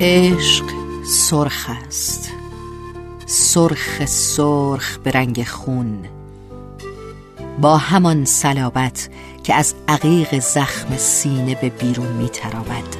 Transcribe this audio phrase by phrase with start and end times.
[0.00, 0.64] عشق
[1.04, 2.30] سرخ است.
[3.26, 5.98] سرخ سرخ به رنگ خون.
[7.60, 9.08] با همان صلابت
[9.44, 12.96] که از عقیق زخم سینه به بیرون می تراود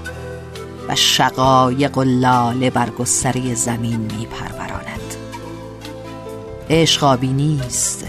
[0.88, 5.14] و شقایق و لاله بر گستره زمین می پروراند
[6.70, 8.04] عشق آبی نیست.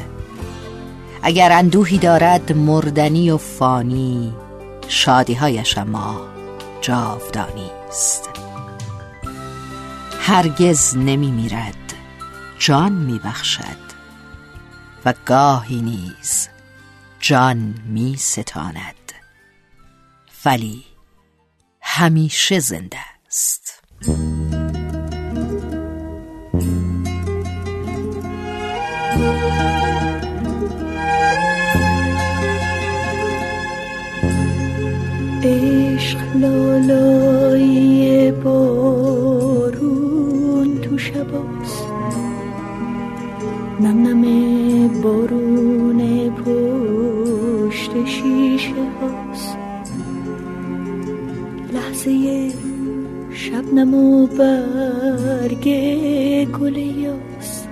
[1.21, 4.33] اگر اندوهی دارد مردنی و فانی
[4.87, 6.21] شادیهایش اما
[6.81, 8.44] جاودانی است.
[10.27, 11.93] هرگز نمی میرد
[12.59, 13.85] جان می بخشد
[15.05, 16.49] و گاهی نیز
[17.19, 19.11] جان می ستاند
[20.45, 20.83] ولی
[21.81, 23.83] همیشه زنده است.
[35.43, 39.04] عشق لالایی بارون
[43.79, 49.57] نم بارون پشت شیشه هاست.
[51.73, 52.51] لحظه
[53.33, 55.65] شبنم و برگ
[56.59, 57.69] گل یاست.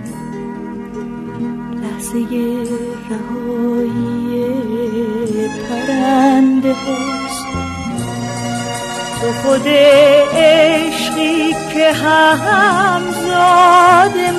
[1.82, 2.20] لحظه
[3.10, 4.44] رهایی
[5.70, 7.46] پرنده هاست.
[9.22, 9.68] تو خود
[10.36, 12.96] عشقی که همزاد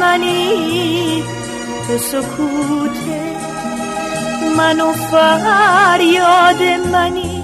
[0.01, 1.23] منی
[1.89, 2.99] تو سکوت.
[4.57, 7.43] من و فریاد منی.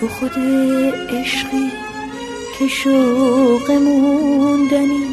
[0.00, 0.32] تو خود
[1.10, 1.70] عشقی
[2.58, 5.06] که شوق موندنی.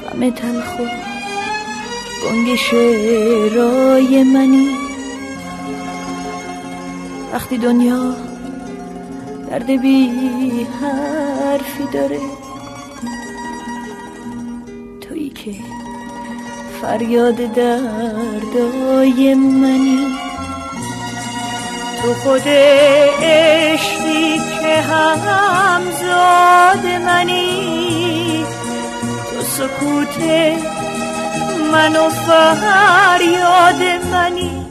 [0.00, 0.80] غم تلخ
[2.22, 4.76] و گنگ شعرای منی.
[7.32, 8.14] وقتی دنیا
[9.50, 12.20] درد بی حرفی داره
[15.00, 15.54] تویی که
[16.82, 20.06] فریاد دردای منی.
[22.02, 22.48] تو خود
[23.22, 28.44] عشقی که همزاد منی.
[29.30, 30.18] تو سکوت
[31.72, 34.66] من و فریاد منی.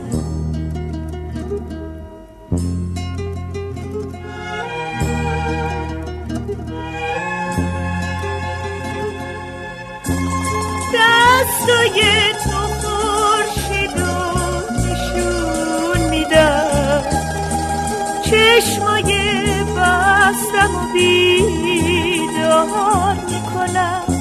[10.93, 11.99] دستای
[12.43, 14.03] تو خورشید و
[14.81, 17.03] نشون میدم.
[18.25, 19.11] چشمای
[19.77, 21.95] بستم و بیدار
[23.29, 24.20] می‌کنم.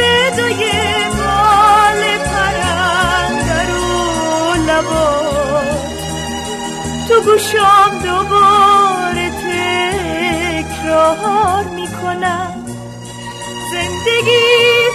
[0.00, 0.62] صدای
[1.18, 3.84] بال پرنده رو
[4.68, 5.90] لبات
[7.08, 9.26] تو گوشام دوباره
[10.70, 12.54] تکرار می‌کنم.
[13.72, 14.46] زندگی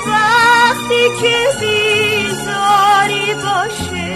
[0.07, 4.09] وقتی که بیزاری باشه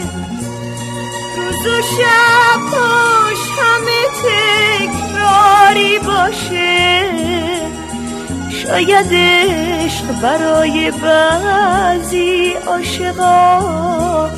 [1.37, 6.69] روز و شب پاش همه تکراری باشه.
[8.63, 9.11] شاید
[10.21, 14.29] برای بعضی عاشقا.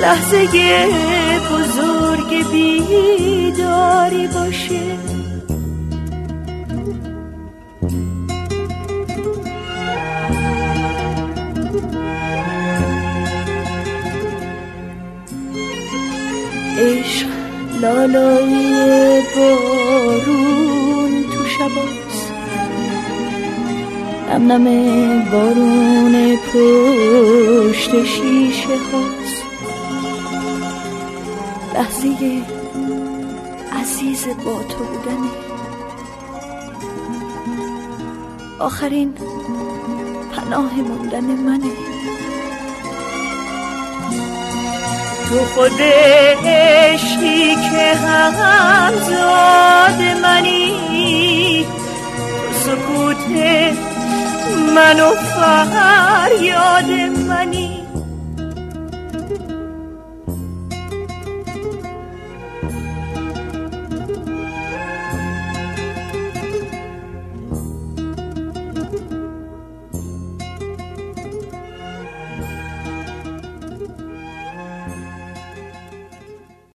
[0.00, 0.46] لحظه
[1.52, 4.98] بزرگ بیداری باشه.
[16.78, 17.26] عشق
[17.80, 22.11] لالایی بارون تو شباست
[24.38, 29.42] نم نم بارون پشت شیشه هاست.
[31.74, 32.42] لحظه
[33.80, 35.30] عزیز با تو بودنه.
[38.58, 39.14] آخرین
[40.36, 41.72] پناه موندن منه.
[45.28, 45.80] تو خود
[54.92, 57.11] من و فریاد